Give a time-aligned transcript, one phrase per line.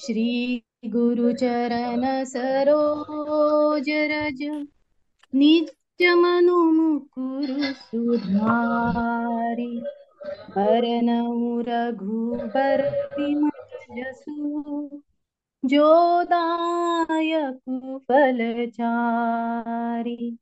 [0.00, 4.66] श्री गुरु चरण सरोज रज।
[5.34, 9.82] निज मनु मुकुरु सुधारी।
[10.50, 14.90] बरनऊ रघुबर विमल जसु
[15.64, 17.60] जो दायक
[18.08, 20.38] फलचारी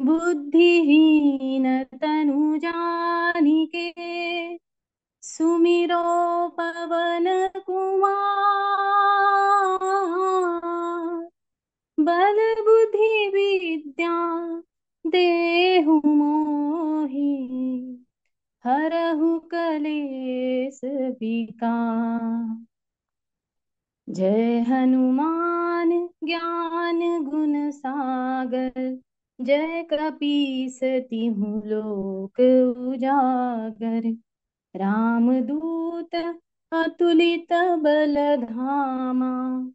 [0.00, 4.67] बुद्धिहीन तनु जानिके।
[5.28, 6.02] सुमिरो
[6.48, 8.38] पवन कुमार
[12.00, 14.14] बल बुद्धि विद्या
[15.06, 17.32] देहु मोहि,
[18.64, 20.80] हरहु कलेस
[21.20, 22.66] विकार
[24.08, 25.90] जय हनुमान
[26.24, 29.02] ज्ञान गुण सागर,
[29.40, 32.40] जय कपीस तिहु लोक
[32.88, 34.16] उजागर।
[34.76, 36.36] रामदूत
[36.72, 39.72] अतुलित बल धामा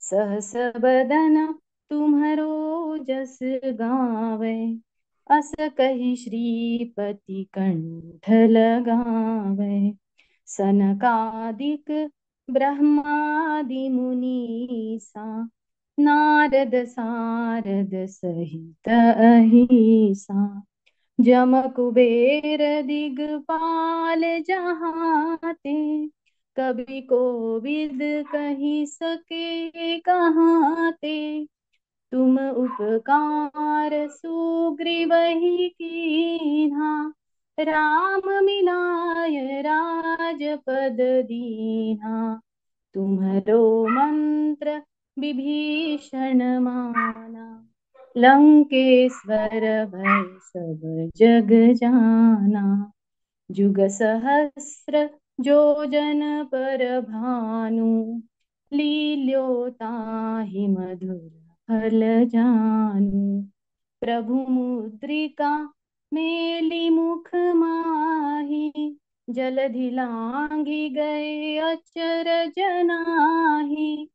[0.00, 1.54] सहस बदन
[1.90, 4.78] तुम्हरो जस गावे।
[5.30, 9.94] अस कही श्रीपति कंठ लगावे।
[10.46, 12.10] सनकादिक
[12.50, 15.50] ब्रह्मादि मुनीसा
[15.98, 20.62] नारद सारद सहित अहिसा।
[21.20, 26.06] जम कुबेर दिगपाल जहाते,
[26.56, 31.46] कभी को विद कही सके कहाते।
[32.12, 37.12] तुम उपकार सुग्रीवही कीन्हा,
[37.58, 42.40] राम मिलाय राजपद दीन्हा।
[42.94, 44.82] तुम्हरो मंत्र
[45.18, 47.69] विभीषण माना।
[48.16, 52.92] लंकेश्वर भय सब जग जाना।
[53.50, 55.10] जुग सहस्र
[55.40, 58.22] जो जन पर भानु।
[58.72, 63.42] लील्योताहि मधुर फल जानु।
[64.00, 65.72] प्रभु मुद्रिका
[66.14, 68.96] मेली मुख माही।
[69.30, 74.08] जलधि लांघि गए अचर जनाही।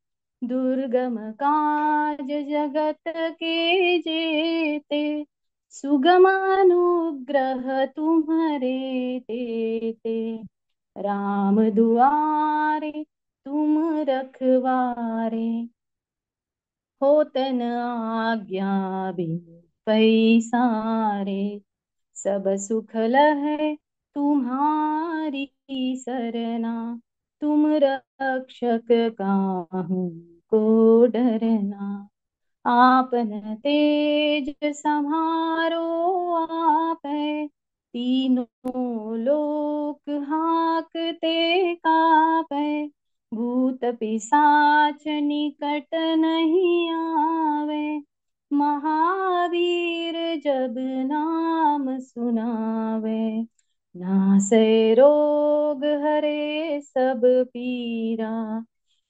[0.43, 5.25] दुर्गम काज जगत के जेते,
[5.69, 10.43] सुगमानुग्रह तुम्हारे तेते
[10.97, 13.05] राम दुआरे
[13.45, 15.67] तुम रखवारे,
[17.01, 21.61] होतन आज्ञा बिनु पैसारे।
[22.15, 23.77] सब सुख लहे
[24.15, 27.01] तुम्हारी सरना
[27.45, 30.09] तुम रक्षक काहू
[30.49, 32.09] को डरना।
[32.65, 37.01] आपन तेज समारो आप।
[37.93, 42.87] तीनों लोक हाकते कापे।
[43.33, 48.03] भूत पिसाच निकट नहीं आवे।
[48.53, 53.45] महावीर जब नाम सुनावे।
[53.97, 55.34] नासे रोग
[56.15, 58.65] हरे सब पीरा,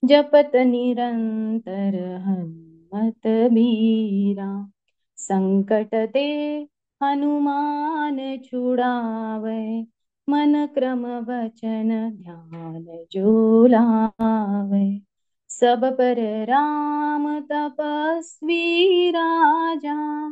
[0.05, 4.71] जपत निरंतर हनुमत बीरा
[5.17, 6.67] संकट ते
[7.03, 9.81] हनुमान छुड़ावे,
[10.29, 15.01] मन क्रम वचन ध्यान जो लावे।
[15.49, 20.31] सब पर राम तपस्वी राजा,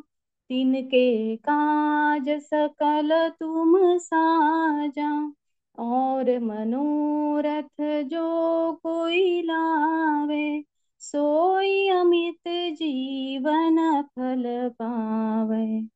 [0.50, 5.34] तिनके काज सकल तुम साजा।
[5.78, 10.64] और मनोरथ जो कोई लावे,
[11.00, 15.88] सोई अमित जीवन फल पावे।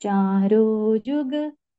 [0.00, 1.34] चारों जुग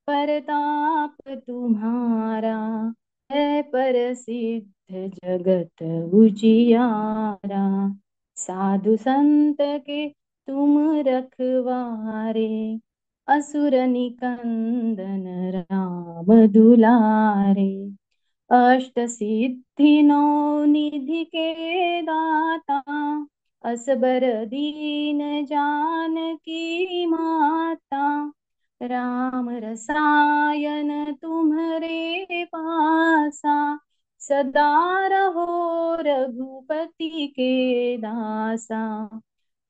[0.07, 2.93] परताप तुम्हारा,
[3.31, 7.95] है प्रसिद्ध जगत उजियारा।
[8.35, 10.09] साधु संत के
[10.47, 12.79] तुम रखवारे
[13.27, 15.25] असुर निकंदन
[15.55, 17.71] राम दुलारे
[18.49, 22.81] अष्ट सिद्धि नो निधि के दाता,
[23.63, 28.31] असबर दीन जान की माता
[28.81, 33.77] राम रसायन तुम्हारे पासा,
[34.21, 35.45] सदा रहो
[35.99, 38.81] रघुपति के दासा,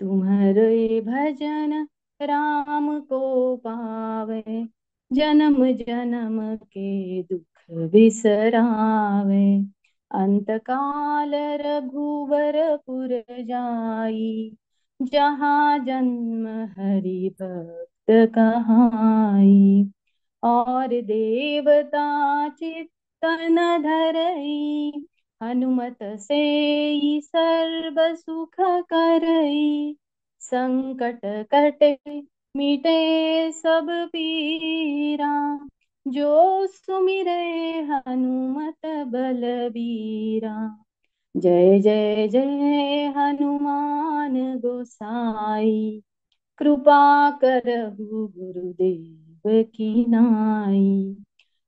[0.02, 1.88] तुम्हारे भजन
[2.22, 4.66] राम को पावे,
[5.14, 9.66] जन्म जन्म के दुख बिसरावे
[10.12, 14.58] अंत काल रघुवरपुर जाई,
[15.02, 19.92] जहाँ जन्म हरि भक्त कहाई।
[20.44, 25.08] और देवता चित्तन धरई,
[25.44, 29.98] हनुमत से सर्व सुख करई।
[30.52, 31.98] संकट कटे,
[32.58, 35.68] मिटे सब पीरा।
[36.08, 40.84] जो सुमिरे हनुमत बलबीरा।
[41.38, 46.04] जय जय जय हनुमान गोसाई।
[46.58, 51.18] कृपा करहु गुरुदेव की नाई।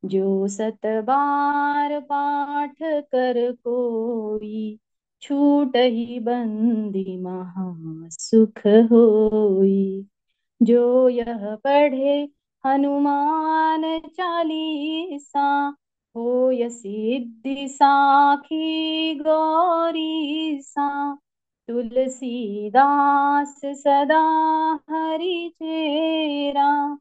[0.06, 4.80] जो सत बार पाठ कर कोई
[5.22, 7.76] छूट ही बंदी महा
[8.10, 10.06] सुख होई।
[10.62, 12.30] जो यह पढ़े
[12.66, 15.76] हनुमान चालीसा,
[16.16, 21.18] हो सिद्धि साखी गौरी सा
[21.68, 24.24] तुलसीदास सदा
[24.90, 26.98] हरि चेरा।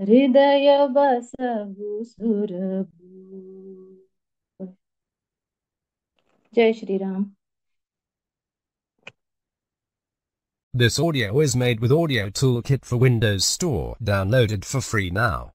[0.00, 3.10] हृदय बसबु सुरभू।
[6.54, 7.24] जय Shriram.
[10.72, 15.50] This audio is made with Audio Toolkit for Windows Store, downloaded for free now.